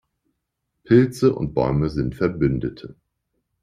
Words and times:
Pilze 0.83 1.31
und 1.35 1.53
Bäume 1.53 1.91
sind 1.91 2.15
Verbündete. 2.15 2.95